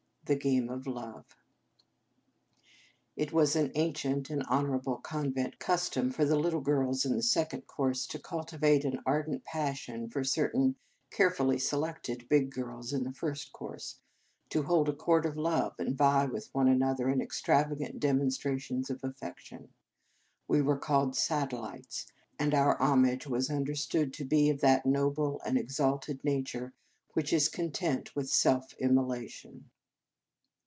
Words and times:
The 0.25 0.35
Game 0.37 0.69
of 0.69 0.87
Love 0.87 1.25
IT 3.17 3.33
was 3.33 3.53
an 3.57 3.69
ancient 3.75 4.29
and 4.29 4.43
honourable 4.43 4.95
convent 4.95 5.59
custom 5.59 6.09
for 6.09 6.23
the 6.23 6.39
little 6.39 6.61
girls 6.61 7.05
in 7.05 7.17
the 7.17 7.21
Second 7.21 7.67
Cours 7.67 8.07
to 8.07 8.17
cultivate 8.17 8.85
an 8.85 9.01
ardent 9.05 9.43
passion 9.43 10.07
for 10.09 10.23
certain 10.23 10.77
carefully 11.09 11.59
selected 11.59 12.29
big 12.29 12.49
girls 12.49 12.93
in 12.93 13.03
the 13.03 13.11
First 13.11 13.51
Cours, 13.51 13.99
to 14.51 14.63
hold 14.63 14.87
a 14.87 14.93
court 14.95 15.25
of 15.25 15.35
love, 15.35 15.75
and 15.77 15.97
vie 15.97 16.23
with 16.27 16.47
one 16.53 16.69
another 16.69 17.09
in 17.09 17.19
extravagant 17.19 17.99
demon 17.99 18.29
strations 18.29 18.89
of 18.89 19.03
affection. 19.03 19.67
We 20.47 20.61
were 20.61 20.79
called" 20.79 21.13
satellites," 21.17 22.07
and 22.39 22.53
our 22.53 22.81
homage 22.81 23.27
was 23.27 23.49
un 23.49 23.65
derstood 23.65 24.13
to 24.13 24.23
be 24.23 24.49
of 24.49 24.61
that 24.61 24.85
noble 24.85 25.41
and 25.45 25.57
ex 25.57 25.75
alted 25.77 26.23
nature 26.23 26.71
which 27.15 27.33
is 27.33 27.49
content 27.49 28.15
with 28.15 28.29
self 28.29 28.73
immolation. 28.75 29.69